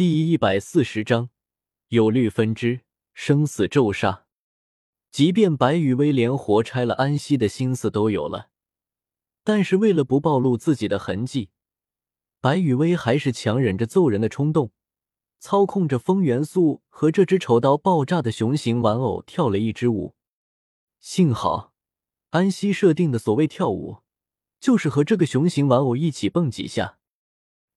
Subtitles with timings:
[0.00, 1.28] 第一百四十章，
[1.88, 2.80] 有律分支，
[3.12, 4.24] 生死咒杀。
[5.12, 8.48] 即便白羽薇连活拆了安息的心思都有了，
[9.44, 11.50] 但是为了不暴露自己的痕迹，
[12.40, 14.72] 白羽薇还是强忍着揍人的冲动，
[15.38, 20.14] 操控着风元素和这只丑到爆炸的熊形玩偶跳了一支舞。
[20.98, 21.74] 幸好，
[22.30, 23.98] 安息设定的所谓跳舞，
[24.58, 26.96] 就是和这个熊形玩偶一起蹦几下。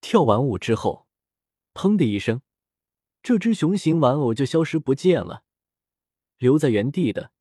[0.00, 1.03] 跳完舞之后。
[1.74, 2.40] 砰的一声，
[3.22, 5.42] 这只熊形玩偶就消失不见了，
[6.38, 7.32] 留在原地的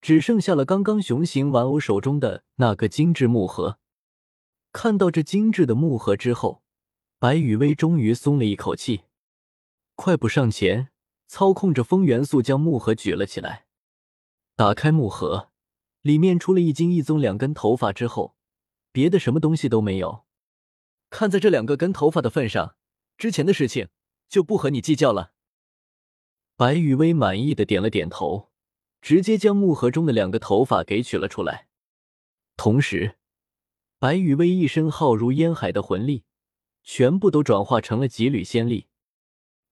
[0.00, 3.78] 只剩下了刚刚熊形玩偶手中的那个精致木盒。
[4.72, 6.62] 看到这精致的木盒之后，
[7.18, 9.02] 白雨薇终于松了一口气，
[9.96, 10.90] 快步上前，
[11.26, 13.66] 操控着风元素将木盒举了起来。
[14.54, 15.50] 打开木盒，
[16.02, 18.36] 里面除了一金一棕两根头发之后，
[18.92, 20.24] 别的什么东西都没有。
[21.10, 22.76] 看在这两个根头发的份上。
[23.20, 23.88] 之前的事情
[24.30, 25.34] 就不和你计较了。
[26.56, 28.50] 白雨薇满意的点了点头，
[29.02, 31.68] 直接将木盒中的两个头发给取了出来。
[32.56, 33.18] 同时，
[33.98, 36.24] 白雨薇一身浩如烟海的魂力，
[36.82, 38.86] 全部都转化成了几缕仙力，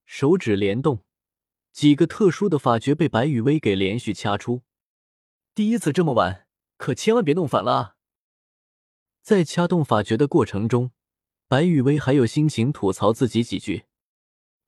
[0.05, 1.03] 手指连动，
[1.73, 4.61] 几个特殊的法诀被白雨薇给连续掐出。
[5.55, 7.97] 第一次这么晚，可千万别弄反了啊！
[9.23, 10.91] 在掐动法诀的过程中。
[11.51, 13.87] 白雨薇还有心情吐槽自己几句，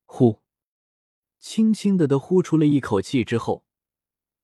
[0.07, 0.41] 呼，
[1.39, 3.67] 轻轻的的呼出了一口气之后，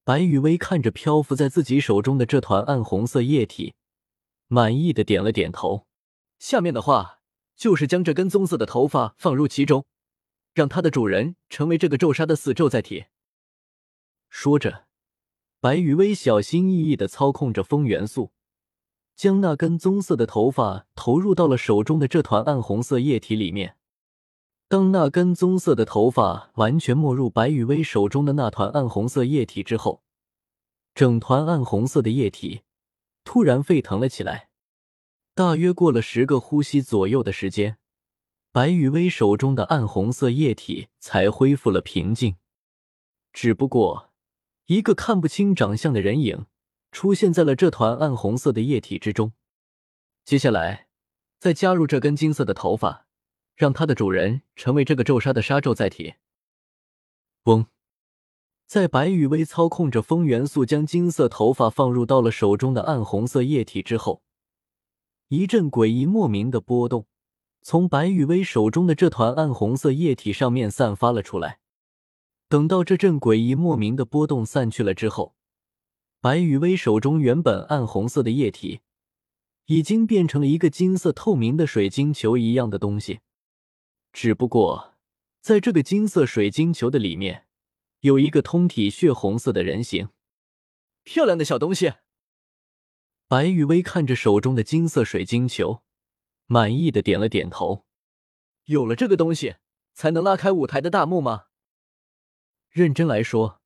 [0.03, 3.73] 白雨薇看着漂浮在自己手中的这团暗红色液体，
[4.45, 5.87] 满意的点了点头。
[6.37, 7.21] 下面的话
[7.55, 9.87] 就是将这根棕色的头发放入其中，
[10.53, 13.05] 让它的主人成为这个咒杀的死咒载体。
[14.29, 14.85] 说着，
[15.59, 18.31] 白雨薇小心翼翼的操控着风元素。
[19.17, 23.75] 将那根棕色的头发投入到了手中的这团暗红色液体里面。
[24.69, 30.03] 当那根棕色的头发完全没入白雨薇手中的那团暗红色液体之后，
[30.93, 32.61] 整团暗红色的液体
[33.23, 34.49] 突然沸腾了起来。
[35.33, 37.77] 大约过了十个呼吸左右的时间，
[38.51, 42.35] 白雨薇手中的暗红色液体才恢复了平静。
[43.33, 44.11] 只不过，
[44.67, 46.45] 一个看不清长相的人影。
[46.91, 49.33] 出现在了这团暗红色的液体之中。
[50.25, 50.87] 接下来，
[51.39, 53.07] 再加入这根金色的头发，
[53.55, 56.15] 让它的主人成为这个咒杀的杀咒载体。
[57.43, 57.67] 嗡！
[58.65, 64.21] 在白羽薇操控着风元素将金色头发放入到了手中的暗红色液体之后，
[65.29, 67.07] 一阵诡异莫名的波动
[67.61, 71.59] 从白羽薇手中的这团暗红色液体上面散发了出来。
[72.49, 75.36] 等到这阵诡异莫名的波动散去了之后，
[76.19, 78.81] 白雨薇手中原本暗红色的液体，
[79.65, 83.19] 已经变成了一个金色透明的水晶球一样的东西。
[84.11, 84.95] 只不过，
[85.41, 87.45] 在这个金色水晶球的里面，
[87.99, 90.09] 有一个通体血红色的人形。
[91.03, 91.93] 漂亮的小东西。
[93.27, 95.83] 白雨薇看着手中的金色水晶球，
[96.47, 97.85] 满意的点了点头。
[98.65, 99.57] 有了这个东西，
[99.93, 101.45] 才能拉开舞台的大幕吗？
[102.71, 103.61] 认真来说。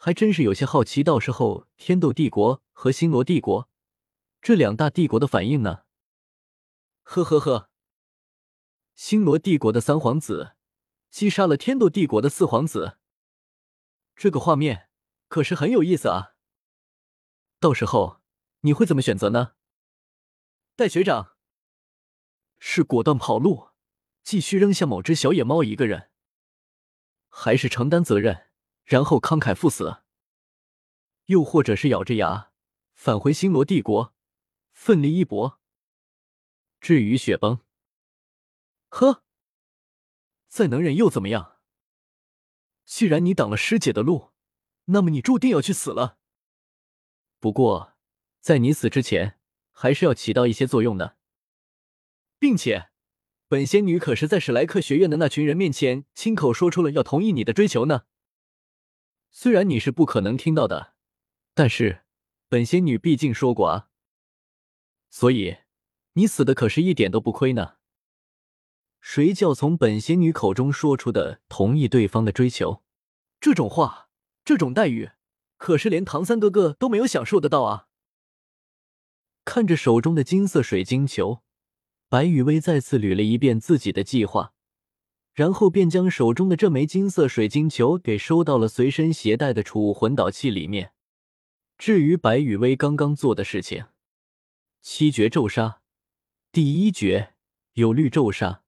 [0.00, 3.68] 还真是有些好奇，到时候天斗帝国和星罗帝国
[4.40, 5.82] 这两大帝国的反应呢？
[7.02, 7.68] 呵呵呵，
[8.94, 10.54] 星罗帝国的三皇子
[11.10, 12.98] 击杀了天斗帝国的四皇子，
[14.14, 14.88] 这个画面
[15.26, 16.36] 可是很有意思啊！
[17.58, 18.20] 到时候
[18.60, 19.54] 你会怎么选择呢？
[20.76, 21.34] 戴学长
[22.60, 23.70] 是果断跑路，
[24.22, 26.12] 继续扔下某只小野猫一个人，
[27.28, 28.47] 还是承担责任？
[28.88, 29.98] 然后慷慨赴死，
[31.26, 32.50] 又或者是咬着牙
[32.94, 34.14] 返回星罗帝国，
[34.72, 35.60] 奋力一搏。
[36.80, 37.60] 至于雪崩，
[38.88, 39.22] 呵，
[40.48, 41.58] 再能忍又怎么样？
[42.86, 44.30] 既然你挡了师姐的路，
[44.86, 46.16] 那么你注定要去死了。
[47.38, 47.94] 不过，
[48.40, 49.38] 在你死之前，
[49.70, 51.18] 还是要起到一些作用的，
[52.38, 52.88] 并且，
[53.48, 58.06] 本仙女可是在史莱克学院的那群人面前亲口说出了要同意你的追求呢。
[59.30, 60.94] 虽然你是不可能听到的，
[61.54, 62.02] 但是
[62.48, 63.88] 本仙女毕竟说过啊，
[65.10, 65.58] 所以
[66.14, 67.76] 你死的可是一点都不亏呢。
[69.00, 72.82] 谁叫从本仙女口中说出的同意对方的追求，
[73.40, 74.08] 这种话，
[74.44, 75.12] 这种待遇，
[75.56, 77.86] 可是连唐三哥哥都没有享受得到啊！
[79.44, 81.42] 看着手中的金色水晶球，
[82.08, 84.52] 白雨薇再次捋了一遍自己的计划。
[85.38, 90.90] 然后便将手中的这枚金色水晶球给收到了随身携带的储物魂导器里面。
[91.76, 93.84] 至于白羽薇刚刚做的事情，
[94.82, 95.80] 七绝咒杀，
[96.50, 97.34] 第一绝
[97.74, 98.64] 有绿咒杀，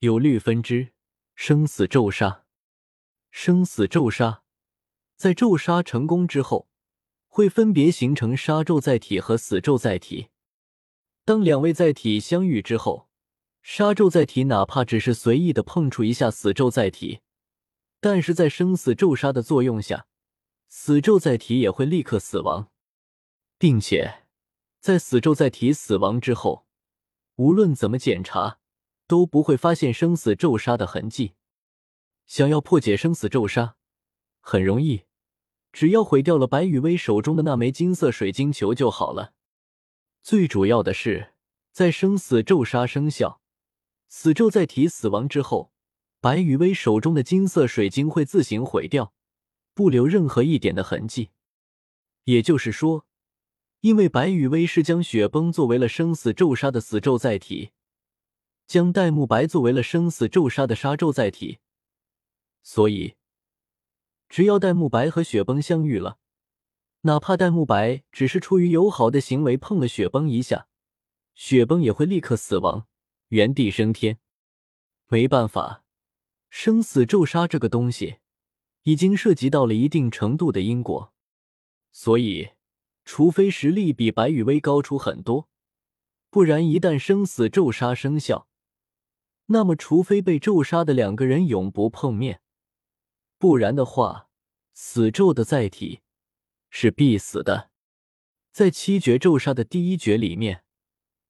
[0.00, 0.88] 有绿分支，
[1.34, 2.44] 生死咒杀，
[3.30, 4.42] 生死咒杀，
[5.16, 6.68] 在咒杀成功之后，
[7.28, 10.28] 会分别形成杀咒载体和死咒载体。
[11.24, 13.07] 当两位载体相遇之后，
[13.70, 17.20] 杀咒载体哪怕只是随意的碰触一下死咒载体，
[18.00, 20.06] 但是在生死咒杀的作用下，
[20.70, 22.70] 死咒载体也会立刻死亡，
[23.58, 24.24] 并且
[24.80, 26.66] 在死咒载体死亡之后，
[27.36, 28.58] 无论怎么检查
[29.06, 31.34] 都不会发现生死咒杀的痕迹。
[32.26, 33.76] 想要破解生死咒杀，
[34.40, 35.02] 很容易，
[35.72, 39.34] 只要毁掉了白羽薇手中的那枚金色水晶球就好了。
[40.22, 41.34] 最主要的是，
[41.70, 43.42] 在生死咒杀生效、
[44.08, 45.70] 死咒载体死亡之后，
[46.20, 49.12] 白羽薇手中的金色水晶会自行毁掉，
[49.74, 51.30] 不留任何一点的痕迹。
[52.24, 53.06] 也就是说，
[53.80, 57.70] 因为白羽薇是将雪崩作为了生死咒杀的死咒载体，
[58.66, 61.58] 将戴沐白作为了生死咒杀的杀咒载体，
[62.62, 63.14] 所以
[64.28, 66.18] 只要戴沐白和雪崩相遇了。
[67.02, 70.66] 哪怕戴沐白只是出于友好的行为碰了雪崩一下，
[71.34, 72.88] 雪崩也会立刻死亡，
[73.28, 74.18] 原地升天。
[75.08, 75.84] 没办法，
[76.50, 78.18] 生死咒杀这个东西
[78.82, 81.12] 已经涉及到了一定程度的因果，
[81.90, 82.50] 所以
[83.04, 85.48] 除非实力比白羽薇高出很多，
[86.30, 88.48] 不然一旦生死咒杀生效，
[89.46, 92.42] 那么除非被咒杀的两个人永不碰面，
[93.38, 94.28] 不然的话，
[94.74, 96.02] 死咒的载体。
[96.70, 97.70] 是必死的。
[98.52, 100.64] 在七绝咒杀的第一绝里面，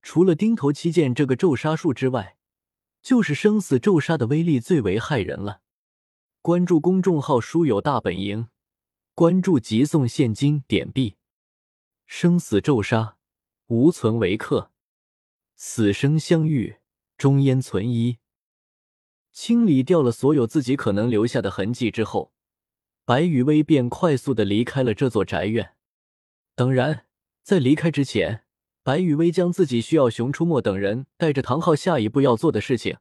[0.03, 2.37] 除了钉头七剑这个咒杀术之外，
[3.03, 5.62] 就是生死咒杀的威力最为骇人了。
[6.43, 8.49] 关注公众号“书友大本营”，
[9.15, 11.17] 关注即送现金点币。
[12.06, 13.17] 生死咒杀，
[13.67, 14.71] 无存为客，
[15.56, 16.77] 死生相遇，
[17.17, 18.19] 终焉存一。
[19.33, 22.33] 清理掉了所有自己可能留下的痕迹之后。
[23.05, 25.75] 白雨薇便快速的离开了这座宅院。
[26.55, 27.06] 当然，
[27.43, 28.45] 在离开之前，
[28.82, 32.96] 白雨薇将自己需要熊出没等人带着唐昊下一步要做的事情，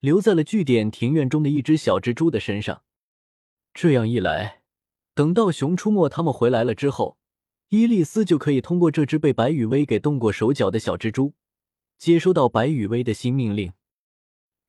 [0.00, 2.82] 留在了据点庭院中的一只小蜘蛛的身上。
[3.72, 4.62] 这样一来，
[5.14, 7.16] 等到熊出没他们回来了之后，
[7.70, 11.32] 伊丽丝就可以通过这只被白雨薇给动过手脚的小蜘蛛，
[11.98, 13.72] 接收到白雨薇的新命令。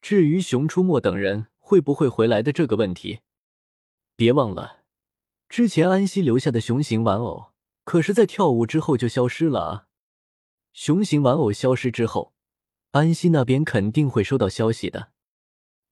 [0.02, 3.20] 至于熊出没等人会不会回来的这个问题，
[4.16, 4.84] 别忘了，
[5.50, 7.48] 之前安西留下的熊形玩偶，
[7.84, 9.88] 可是在跳舞之后就消失了啊！
[10.78, 12.34] 熊形玩偶消失之后，
[12.92, 15.14] 安西那边肯定会收到消息的。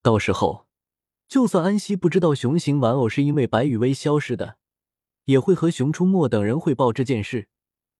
[0.02, 0.66] 到时候，
[1.26, 4.58] 就算安西不知道熊形玩偶是因为白羽薇消失的，
[5.24, 7.48] 也会和熊出没等人汇报这件事，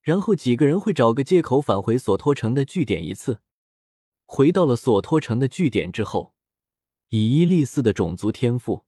[0.02, 3.40] 然后几个人会找个借口返回索托城的据点一次。
[4.26, 6.34] 回到了索托城的据点之后，
[7.08, 8.84] 以伊利斯的种族天赋。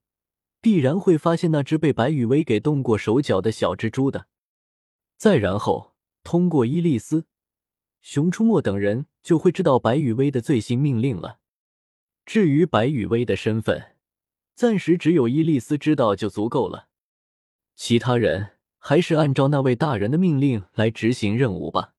[0.60, 4.26] 必然会发现那只被白羽薇给动过手脚的小蜘蛛的，
[5.16, 5.94] 再然后
[6.24, 7.24] 通过伊丽丝、
[8.08, 11.40] 熊出没等人就会知道白雨薇的最新命令了。
[12.24, 13.96] 至于白雨薇的身份，
[14.54, 16.86] 暂时只有伊丽丝知道就足够了，
[17.74, 21.94] 其他人还是按照那位大人的命令来执行任务吧。